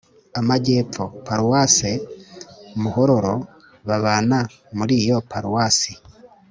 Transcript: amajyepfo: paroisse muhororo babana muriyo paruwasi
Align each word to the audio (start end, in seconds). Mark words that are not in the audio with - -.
amajyepfo: 0.39 1.03
paroisse 1.25 1.89
muhororo 2.81 3.35
babana 3.87 4.39
muriyo 4.77 5.17
paruwasi 5.31 5.91